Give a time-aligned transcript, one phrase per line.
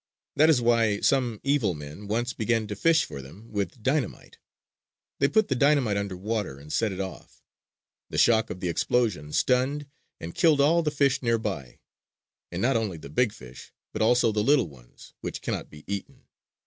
[0.35, 4.39] That is why some evil men once began to fish for them with dynamite.
[5.19, 7.43] They put the dynamite under water and set it off.
[8.09, 9.85] The shock of the explosion stunned
[10.19, 11.81] and killed all the fish nearby;
[12.51, 16.23] and not only the big fish, but also the little ones, which cannot be eaten.